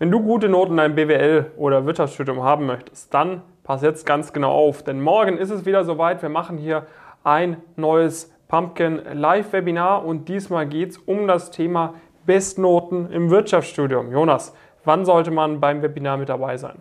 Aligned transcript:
Wenn 0.00 0.10
du 0.10 0.22
gute 0.22 0.48
Noten 0.48 0.70
in 0.70 0.76
deinem 0.78 0.94
BWL 0.94 1.50
oder 1.58 1.84
Wirtschaftsstudium 1.84 2.42
haben 2.42 2.64
möchtest, 2.64 3.12
dann 3.12 3.42
pass 3.64 3.82
jetzt 3.82 4.06
ganz 4.06 4.32
genau 4.32 4.50
auf, 4.50 4.82
denn 4.82 4.98
morgen 4.98 5.36
ist 5.36 5.50
es 5.50 5.66
wieder 5.66 5.84
soweit. 5.84 6.22
Wir 6.22 6.30
machen 6.30 6.56
hier 6.56 6.86
ein 7.22 7.58
neues 7.76 8.32
Pumpkin 8.48 9.02
Live-Webinar 9.12 10.06
und 10.06 10.26
diesmal 10.30 10.66
geht 10.66 10.92
es 10.92 10.96
um 10.96 11.28
das 11.28 11.50
Thema 11.50 11.92
Bestnoten 12.24 13.12
im 13.12 13.28
Wirtschaftsstudium. 13.28 14.10
Jonas, 14.10 14.54
wann 14.86 15.04
sollte 15.04 15.32
man 15.32 15.60
beim 15.60 15.82
Webinar 15.82 16.16
mit 16.16 16.30
dabei 16.30 16.56
sein? 16.56 16.76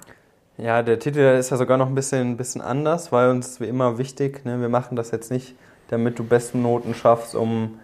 Ja, 0.55 0.81
der 0.81 0.97
Titel 0.97 1.19
ist 1.19 1.49
ja 1.49 1.57
sogar 1.57 1.77
noch 1.77 1.87
ein 1.87 1.95
bisschen, 1.95 2.31
ein 2.31 2.37
bisschen 2.37 2.61
anders, 2.61 3.11
weil 3.11 3.31
uns 3.31 3.59
wie 3.59 3.67
immer 3.67 3.97
wichtig, 3.97 4.45
ne, 4.45 4.61
wir 4.61 4.69
machen 4.69 4.95
das 4.95 5.11
jetzt 5.11 5.29
nicht, 5.29 5.55
damit 5.89 6.17
du 6.19 6.23
beste 6.23 6.57
Noten 6.57 6.93
schaffst, 6.93 7.35
um 7.35 7.79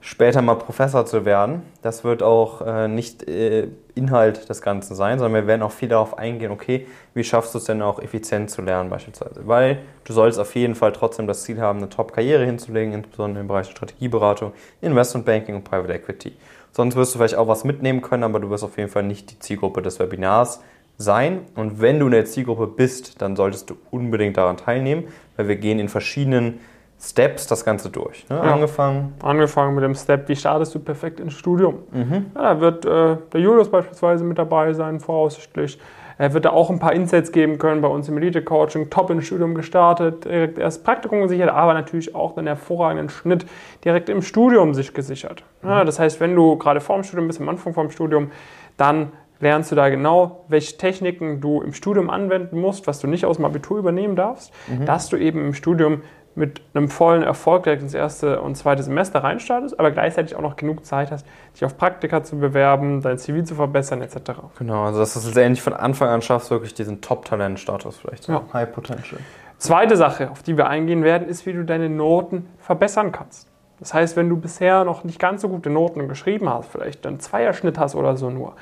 später 0.00 0.42
mal 0.42 0.54
Professor 0.54 1.06
zu 1.06 1.24
werden. 1.24 1.62
Das 1.82 2.04
wird 2.04 2.22
auch 2.22 2.62
äh, 2.62 2.88
nicht 2.88 3.28
äh, 3.28 3.68
Inhalt 3.94 4.48
des 4.48 4.62
Ganzen 4.62 4.94
sein, 4.94 5.18
sondern 5.18 5.42
wir 5.42 5.46
werden 5.46 5.62
auch 5.62 5.72
viel 5.72 5.88
darauf 5.88 6.16
eingehen, 6.18 6.50
okay, 6.50 6.86
wie 7.14 7.24
schaffst 7.24 7.54
du 7.54 7.58
es 7.58 7.64
denn 7.64 7.82
auch 7.82 8.00
effizient 8.00 8.50
zu 8.50 8.62
lernen 8.62 8.90
beispielsweise. 8.90 9.46
Weil 9.46 9.80
du 10.04 10.12
sollst 10.12 10.38
auf 10.38 10.54
jeden 10.54 10.74
Fall 10.74 10.92
trotzdem 10.92 11.26
das 11.26 11.42
Ziel 11.42 11.60
haben, 11.60 11.78
eine 11.78 11.88
Top-Karriere 11.88 12.44
hinzulegen, 12.44 12.94
insbesondere 12.94 13.40
im 13.40 13.48
Bereich 13.48 13.68
Strategieberatung, 13.68 14.52
Investment 14.80 15.26
Banking 15.26 15.56
und 15.56 15.64
Private 15.64 15.92
Equity. 15.92 16.32
Sonst 16.70 16.94
wirst 16.94 17.14
du 17.14 17.18
vielleicht 17.18 17.34
auch 17.34 17.48
was 17.48 17.64
mitnehmen 17.64 18.02
können, 18.02 18.22
aber 18.22 18.38
du 18.38 18.50
wirst 18.50 18.62
auf 18.62 18.76
jeden 18.76 18.90
Fall 18.90 19.02
nicht 19.02 19.30
die 19.30 19.38
Zielgruppe 19.38 19.82
des 19.82 19.98
Webinars 19.98 20.60
sein. 20.96 21.40
Und 21.54 21.80
wenn 21.80 21.98
du 21.98 22.06
in 22.06 22.12
der 22.12 22.24
Zielgruppe 22.24 22.66
bist, 22.66 23.20
dann 23.20 23.36
solltest 23.36 23.70
du 23.70 23.76
unbedingt 23.90 24.36
daran 24.36 24.56
teilnehmen, 24.56 25.04
weil 25.36 25.48
wir 25.48 25.56
gehen 25.56 25.78
in 25.78 25.88
verschiedenen 25.88 26.60
Steps 27.00 27.46
das 27.46 27.64
Ganze 27.64 27.90
durch. 27.90 28.28
Ne? 28.28 28.36
Ja. 28.36 28.54
Angefangen. 28.54 29.14
Angefangen 29.22 29.74
mit 29.74 29.84
dem 29.84 29.94
Step, 29.94 30.28
wie 30.28 30.34
startest 30.34 30.74
du 30.74 30.80
perfekt 30.80 31.20
ins 31.20 31.34
Studium? 31.34 31.78
Mhm. 31.92 32.26
Ja, 32.34 32.54
da 32.54 32.60
wird 32.60 32.84
äh, 32.84 33.16
der 33.32 33.40
Julius 33.40 33.70
beispielsweise 33.70 34.24
mit 34.24 34.38
dabei 34.38 34.72
sein, 34.72 34.98
voraussichtlich. 34.98 35.78
Er 36.20 36.34
wird 36.34 36.44
da 36.44 36.50
auch 36.50 36.68
ein 36.68 36.80
paar 36.80 36.92
Insights 36.92 37.30
geben 37.30 37.58
können 37.58 37.80
bei 37.80 37.86
uns 37.86 38.08
im 38.08 38.18
Elite-Coaching. 38.18 38.90
Top 38.90 39.08
ins 39.10 39.26
Studium 39.26 39.54
gestartet, 39.54 40.24
direkt 40.24 40.58
erst 40.58 40.84
Praktikum 40.84 41.22
gesichert, 41.22 41.50
aber 41.50 41.74
natürlich 41.74 42.16
auch 42.16 42.36
einen 42.36 42.48
hervorragenden 42.48 43.08
Schnitt 43.08 43.46
direkt 43.84 44.08
im 44.08 44.20
Studium 44.20 44.74
sich 44.74 44.92
gesichert. 44.92 45.44
Ja, 45.62 45.84
das 45.84 46.00
heißt, 46.00 46.18
wenn 46.18 46.34
du 46.34 46.56
gerade 46.56 46.80
vorm 46.80 47.04
Studium 47.04 47.28
bist, 47.28 47.40
am 47.40 47.48
Anfang 47.48 47.72
vom 47.72 47.90
Studium, 47.90 48.32
dann 48.76 49.12
lernst 49.38 49.70
du 49.70 49.76
da 49.76 49.88
genau, 49.88 50.44
welche 50.48 50.76
Techniken 50.76 51.40
du 51.40 51.62
im 51.62 51.72
Studium 51.72 52.10
anwenden 52.10 52.60
musst, 52.60 52.88
was 52.88 52.98
du 52.98 53.06
nicht 53.06 53.24
aus 53.24 53.36
dem 53.36 53.44
Abitur 53.44 53.78
übernehmen 53.78 54.16
darfst, 54.16 54.52
mhm. 54.66 54.86
dass 54.86 55.08
du 55.08 55.16
eben 55.16 55.38
im 55.38 55.54
Studium 55.54 56.02
mit 56.34 56.60
einem 56.74 56.88
vollen 56.88 57.22
Erfolg 57.22 57.64
direkt 57.64 57.82
ins 57.82 57.94
erste 57.94 58.40
und 58.40 58.56
zweite 58.56 58.82
Semester 58.82 59.24
reinstartest, 59.24 59.78
aber 59.78 59.90
gleichzeitig 59.90 60.36
auch 60.36 60.40
noch 60.40 60.56
genug 60.56 60.86
Zeit 60.86 61.10
hast, 61.10 61.26
dich 61.54 61.64
auf 61.64 61.76
Praktika 61.76 62.22
zu 62.22 62.38
bewerben, 62.38 63.02
dein 63.02 63.18
CV 63.18 63.42
zu 63.42 63.54
verbessern 63.56 64.02
etc. 64.02 64.32
Genau, 64.58 64.84
also 64.84 65.00
dass 65.00 65.14
du 65.14 65.20
es 65.20 65.26
letztendlich 65.26 65.62
von 65.62 65.72
Anfang 65.72 66.08
an 66.08 66.22
schaffst, 66.22 66.50
wirklich 66.50 66.74
diesen 66.74 67.00
Top-Talent-Status 67.00 67.96
vielleicht, 67.96 68.24
so 68.24 68.32
ja. 68.32 68.42
High 68.52 68.72
Potential. 68.72 69.20
Zweite 69.58 69.96
Sache, 69.96 70.30
auf 70.30 70.42
die 70.42 70.56
wir 70.56 70.68
eingehen 70.68 71.02
werden, 71.02 71.28
ist, 71.28 71.44
wie 71.44 71.52
du 71.52 71.64
deine 71.64 71.88
Noten 71.88 72.48
verbessern 72.58 73.10
kannst. 73.10 73.48
Das 73.80 73.94
heißt, 73.94 74.16
wenn 74.16 74.28
du 74.28 74.36
bisher 74.36 74.84
noch 74.84 75.04
nicht 75.04 75.20
ganz 75.20 75.42
so 75.42 75.48
gute 75.48 75.70
Noten 75.70 76.08
geschrieben 76.08 76.48
hast, 76.48 76.70
vielleicht 76.70 77.06
einen 77.06 77.20
Zweierschnitt 77.20 77.78
hast 77.78 77.94
oder 77.94 78.16
so 78.16 78.30
nur, 78.30 78.54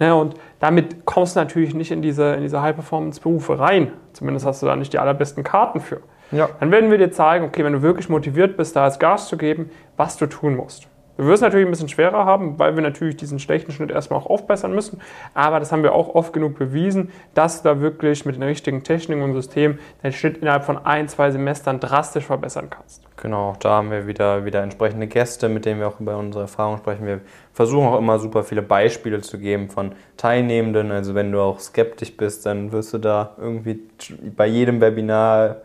Ne, 0.00 0.14
und 0.14 0.34
damit 0.58 1.04
kommst 1.04 1.36
du 1.36 1.40
natürlich 1.40 1.74
nicht 1.74 1.90
in 1.92 2.02
diese, 2.02 2.34
in 2.34 2.42
diese 2.42 2.60
High-Performance-Berufe 2.62 3.58
rein. 3.58 3.92
Zumindest 4.12 4.44
hast 4.46 4.62
du 4.62 4.66
da 4.66 4.74
nicht 4.76 4.92
die 4.92 4.98
allerbesten 4.98 5.44
Karten 5.44 5.80
für. 5.80 6.00
Ja. 6.30 6.48
Dann 6.60 6.70
werden 6.70 6.90
wir 6.90 6.98
dir 6.98 7.10
zeigen, 7.10 7.44
okay, 7.44 7.64
wenn 7.64 7.72
du 7.72 7.82
wirklich 7.82 8.08
motiviert 8.08 8.56
bist, 8.56 8.76
da 8.76 8.84
als 8.84 8.98
Gas 8.98 9.28
zu 9.28 9.36
geben, 9.36 9.70
was 9.96 10.16
du 10.16 10.26
tun 10.26 10.56
musst. 10.56 10.88
Du 11.16 11.26
wirst 11.26 11.42
natürlich 11.42 11.64
ein 11.64 11.70
bisschen 11.70 11.88
schwerer 11.88 12.24
haben, 12.24 12.58
weil 12.58 12.74
wir 12.74 12.82
natürlich 12.82 13.16
diesen 13.16 13.38
schlechten 13.38 13.70
Schnitt 13.70 13.92
erstmal 13.92 14.18
auch 14.18 14.26
aufbessern 14.26 14.74
müssen. 14.74 15.00
Aber 15.32 15.60
das 15.60 15.70
haben 15.70 15.84
wir 15.84 15.94
auch 15.94 16.16
oft 16.16 16.32
genug 16.32 16.58
bewiesen, 16.58 17.12
dass 17.34 17.62
du 17.62 17.68
da 17.68 17.80
wirklich 17.80 18.24
mit 18.26 18.34
den 18.34 18.42
richtigen 18.42 18.82
Techniken 18.82 19.22
und 19.22 19.32
Systemen 19.32 19.78
deinen 20.02 20.12
Schnitt 20.12 20.38
innerhalb 20.38 20.64
von 20.64 20.76
ein, 20.76 21.06
zwei 21.06 21.30
Semestern 21.30 21.78
drastisch 21.78 22.24
verbessern 22.24 22.68
kannst. 22.68 23.02
Genau, 23.16 23.54
da 23.60 23.76
haben 23.76 23.92
wir 23.92 24.08
wieder, 24.08 24.44
wieder 24.44 24.62
entsprechende 24.62 25.06
Gäste, 25.06 25.48
mit 25.48 25.64
denen 25.66 25.78
wir 25.78 25.86
auch 25.86 26.00
über 26.00 26.16
unsere 26.16 26.42
Erfahrungen 26.42 26.78
sprechen. 26.78 27.06
Wir 27.06 27.20
versuchen 27.52 27.86
auch 27.86 27.98
immer 27.98 28.18
super 28.18 28.42
viele 28.42 28.62
Beispiele 28.62 29.20
zu 29.20 29.38
geben 29.38 29.68
von 29.68 29.92
Teilnehmenden. 30.16 30.90
Also 30.90 31.14
wenn 31.14 31.30
du 31.30 31.40
auch 31.40 31.60
skeptisch 31.60 32.16
bist, 32.16 32.44
dann 32.44 32.72
wirst 32.72 32.92
du 32.92 32.98
da 32.98 33.36
irgendwie 33.38 33.80
bei 34.36 34.46
jedem 34.46 34.80
Webinar 34.80 35.58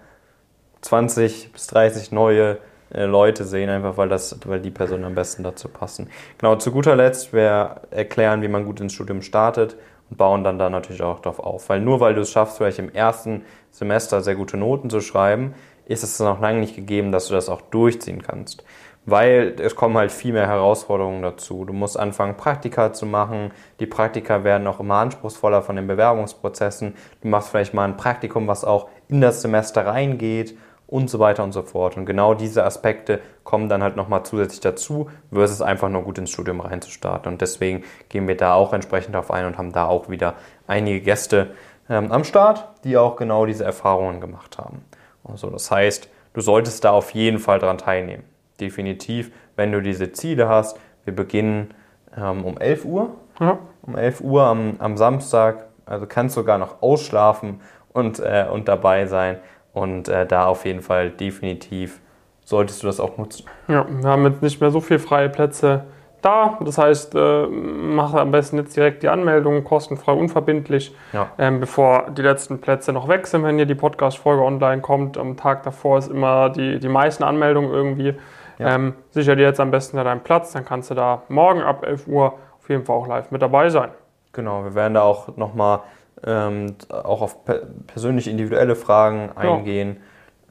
20 0.81 1.51
bis 1.51 1.67
30 1.67 2.12
neue 2.12 2.57
äh, 2.91 3.06
Leute 3.06 3.45
sehen, 3.45 3.69
einfach 3.69 3.97
weil, 3.97 4.09
das, 4.09 4.40
weil 4.45 4.59
die 4.59 4.72
Personen 4.72 5.03
am 5.03 5.16
besten 5.16 5.44
dazu 5.44 5.67
passen. 5.67 6.09
Genau, 6.38 6.56
zu 6.56 6.72
guter 6.72 6.95
Letzt, 6.95 7.34
wir 7.34 7.81
erklären, 7.91 8.41
wie 8.41 8.47
man 8.47 8.66
gut 8.66 8.79
ins 8.79 8.94
Studium 8.94 9.22
startet 9.22 9.75
und 10.09 10.17
bauen 10.17 10.44
dann 10.44 10.57
da 10.57 10.69
natürlich 10.69 11.03
auch 11.03 11.19
darauf 11.19 11.40
auf. 11.40 11.69
Weil 11.69 11.81
nur 11.81 12.00
weil 12.00 12.16
du 12.16 12.22
es 12.22 12.31
schaffst, 12.31 12.57
vielleicht 12.57 12.79
im 12.79 12.94
ersten 12.94 13.44
Semester 13.72 14.22
sehr 14.22 14.35
gute 14.35 14.57
Noten 14.57 14.90
zu 14.90 15.01
schreiben, 15.01 15.53
ist 15.85 16.03
es 16.03 16.19
noch 16.19 16.40
lange 16.40 16.59
nicht 16.59 16.75
gegeben, 16.75 17.11
dass 17.11 17.28
du 17.28 17.34
das 17.34 17.50
auch 17.50 17.61
durchziehen 17.61 18.22
kannst. 18.23 18.63
Weil 19.06 19.56
es 19.59 19.75
kommen 19.75 19.97
halt 19.97 20.11
viel 20.11 20.34
mehr 20.34 20.47
Herausforderungen 20.47 21.22
dazu. 21.22 21.66
Du 21.66 21.73
musst 21.73 21.97
anfangen, 21.97 22.38
Praktika 22.38 22.94
zu 22.94 23.06
machen. 23.06 23.51
Die 23.79 23.88
Praktika 23.88 24.44
werden 24.44 24.67
auch 24.67 24.79
immer 24.79 24.96
anspruchsvoller 24.96 25.61
von 25.61 25.75
den 25.75 25.88
Bewerbungsprozessen. 25.88 26.96
Du 27.22 27.28
machst 27.28 27.50
vielleicht 27.50 27.73
mal 27.73 27.85
ein 27.85 27.97
Praktikum, 27.97 28.47
was 28.47 28.66
auch 28.66 28.90
in 29.07 29.22
das 29.22 29.41
Semester 29.41 29.85
reingeht 29.85 30.56
und 30.90 31.08
so 31.08 31.20
weiter 31.20 31.44
und 31.44 31.52
so 31.52 31.62
fort. 31.62 31.98
Und 31.98 32.06
genau 32.08 32.34
diese 32.34 32.66
Aspekte 32.66 33.22
kommen 33.44 33.70
dann 33.70 33.84
halt 33.84 33.96
nochmal 33.96 34.24
zusätzlich 34.24 34.60
dazu, 34.60 35.10
versus 35.32 35.62
einfach 35.62 35.88
nur 35.88 36.02
gut 36.02 36.18
ins 36.18 36.32
Studium 36.32 36.62
reinzustarten. 36.62 37.32
Und 37.32 37.42
deswegen 37.42 37.84
gehen 38.10 38.28
wir 38.28 38.36
da 38.36 38.56
auch 38.56 38.74
entsprechend 38.74 39.14
darauf 39.14 39.30
ein 39.30 39.46
und 39.46 39.58
haben 39.60 39.72
da 39.72 39.86
auch 39.86 40.10
wieder 40.10 40.34
einige 40.66 41.02
Gäste 41.02 41.52
ähm, 41.90 42.12
am 42.12 42.24
Start, 42.24 42.68
die 42.84 42.98
auch 42.98 43.18
genau 43.18 43.46
diese 43.46 43.64
Erfahrungen 43.64 44.20
gemacht 44.20 44.58
haben. 44.58 44.84
Also 45.24 45.52
das 45.52 45.70
heißt, 45.70 46.10
du 46.34 46.42
solltest 46.42 46.84
da 46.84 46.92
auf 46.92 47.12
jeden 47.12 47.38
Fall 47.38 47.60
dran 47.60 47.78
teilnehmen. 47.78 48.24
Definitiv, 48.60 49.32
wenn 49.56 49.72
du 49.72 49.82
diese 49.82 50.12
Ziele 50.12 50.50
hast. 50.50 50.80
Wir 51.06 51.16
beginnen 51.16 51.76
ähm, 52.18 52.44
um 52.46 52.58
11 52.58 52.86
Uhr. 52.86 53.12
Ja. 53.40 53.60
Um 53.84 53.96
11 53.96 54.22
Uhr 54.22 54.44
am, 54.44 54.76
am 54.80 54.98
Samstag. 54.98 55.68
Also 55.86 56.08
kannst 56.08 56.36
du 56.36 56.42
sogar 56.42 56.58
noch 56.58 56.82
ausschlafen 56.82 57.62
und, 57.94 58.20
äh, 58.20 58.48
und 58.52 58.68
dabei 58.68 59.06
sein. 59.06 59.38
Und 59.79 60.09
äh, 60.09 60.25
da 60.25 60.47
auf 60.47 60.66
jeden 60.66 60.81
Fall 60.81 61.09
definitiv 61.09 62.01
solltest 62.44 62.84
du 62.84 62.88
das 62.88 63.00
auch 63.00 63.17
nutzen. 63.17 63.45
Ja, 63.67 63.85
wir 63.90 64.09
haben 64.09 64.25
jetzt 64.25 64.41
nicht 64.41 64.59
mehr 64.59 64.72
so 64.72 64.81
viele 64.81 65.00
freie 65.00 65.29
Plätze 65.29 65.85
da. 66.22 66.57
Das 66.62 66.78
heißt, 66.78 67.16
äh, 67.16 67.47
mache 67.47 68.19
am 68.19 68.31
besten 68.31 68.57
jetzt 68.57 68.75
direkt 68.75 69.03
die 69.03 69.07
Anmeldung, 69.07 69.63
kostenfrei, 69.63 70.12
unverbindlich, 70.12 70.94
ja. 71.13 71.28
ähm, 71.38 71.62
bevor 71.62 72.12
die 72.12 72.22
letzten 72.22 72.59
Plätze 72.59 72.91
noch 72.91 73.07
weg 73.07 73.25
sind, 73.25 73.44
wenn 73.44 73.56
hier 73.56 73.66
die 73.66 73.75
Podcast-Folge 73.75 74.44
online 74.44 74.81
kommt. 74.81 75.17
Am 75.17 75.38
Tag 75.38 75.63
davor 75.63 76.00
ist 76.00 76.11
immer 76.11 76.50
die, 76.50 76.79
die 76.79 76.90
meisten 76.90 77.23
Anmeldungen 77.23 77.72
irgendwie. 77.72 78.16
Ja. 78.57 78.75
Ähm, 78.75 78.96
sicher 79.11 79.38
dir 79.38 79.44
jetzt 79.44 79.61
am 79.61 79.72
besten 79.72 79.96
deinen 79.96 80.22
Platz, 80.22 80.51
dann 80.51 80.66
kannst 80.66 80.91
du 80.91 80.96
da 80.96 81.22
morgen 81.29 81.61
ab 81.61 81.85
11 81.85 82.07
Uhr 82.07 82.34
auf 82.57 82.67
jeden 82.67 82.84
Fall 82.84 82.97
auch 82.97 83.07
live 83.07 83.31
mit 83.31 83.41
dabei 83.41 83.69
sein. 83.69 83.91
Genau, 84.34 84.66
wir 84.66 84.75
werden 84.75 84.96
da 84.96 85.03
auch 85.03 85.38
nochmal 85.38 85.79
ähm, 86.25 86.75
auch 86.90 87.22
auf 87.22 87.46
per 87.46 87.62
persönliche 87.88 88.30
individuelle 88.30 88.75
Fragen 88.75 89.31
eingehen. 89.35 89.97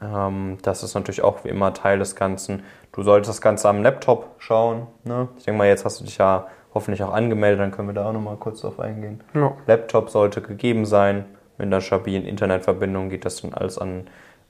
Ja. 0.00 0.28
Ähm, 0.28 0.58
das 0.62 0.82
ist 0.82 0.94
natürlich 0.94 1.22
auch 1.22 1.44
wie 1.44 1.48
immer 1.48 1.74
Teil 1.74 1.98
des 1.98 2.16
Ganzen. 2.16 2.62
Du 2.92 3.02
solltest 3.02 3.30
das 3.30 3.40
Ganze 3.40 3.68
am 3.68 3.82
Laptop 3.82 4.36
schauen. 4.38 4.86
Ne? 5.04 5.28
Ich 5.36 5.44
denke 5.44 5.58
mal, 5.58 5.66
jetzt 5.66 5.84
hast 5.84 6.00
du 6.00 6.04
dich 6.04 6.18
ja 6.18 6.46
hoffentlich 6.74 7.02
auch 7.02 7.12
angemeldet, 7.12 7.60
dann 7.60 7.70
können 7.70 7.88
wir 7.88 7.94
da 7.94 8.08
auch 8.08 8.12
nochmal 8.12 8.36
kurz 8.36 8.60
drauf 8.60 8.78
eingehen. 8.78 9.22
Ja. 9.34 9.52
Laptop 9.66 10.10
sollte 10.10 10.40
gegeben 10.40 10.84
sein. 10.84 11.24
Mit 11.56 11.66
einer 11.66 11.80
stabilen 11.80 12.24
Internetverbindung 12.24 13.08
geht 13.08 13.24
das 13.24 13.42
dann 13.42 13.52
alles 13.52 13.78
an, 13.78 14.06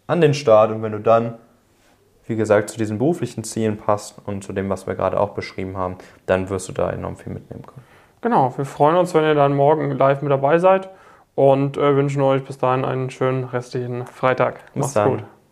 an 0.07 0.21
den 0.21 0.35
Start. 0.35 0.71
Und 0.71 0.83
wenn 0.83 0.93
du 0.93 1.01
dann, 1.01 1.39
wie 2.27 2.37
gesagt, 2.37 2.69
zu 2.69 2.77
diesen 2.77 2.99
beruflichen 2.99 3.45
Zielen 3.45 3.79
passt 3.79 4.17
und 4.27 4.45
zu 4.45 4.53
dem, 4.53 4.69
was 4.69 4.87
wir 4.87 4.95
gerade 4.95 5.19
auch 5.19 5.31
beschrieben 5.31 5.79
haben, 5.79 5.97
dann 6.27 6.51
wirst 6.51 6.69
du 6.69 6.73
da 6.73 6.91
enorm 6.91 7.17
viel 7.17 7.33
mitnehmen 7.33 7.65
können. 7.65 7.85
Genau, 8.21 8.53
wir 8.57 8.67
freuen 8.67 8.97
uns, 8.97 9.15
wenn 9.15 9.25
ihr 9.25 9.35
dann 9.35 9.55
morgen 9.55 9.91
live 9.93 10.21
mit 10.21 10.31
dabei 10.31 10.59
seid 10.59 10.91
und 11.39 11.77
äh, 11.77 11.95
wünschen 11.95 12.21
euch 12.23 12.43
bis 12.43 12.59
dahin 12.59 12.85
einen 12.85 13.11
schönen 13.11 13.45
restlichen 13.45 14.07
Freitag. 14.07 14.59
Macht's 14.75 14.95
gut. 14.95 15.23